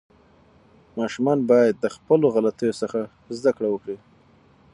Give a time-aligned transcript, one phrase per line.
[0.99, 2.99] ماشومان باید د خپلو غلطیو څخه
[3.37, 3.97] زده کړه وکړي.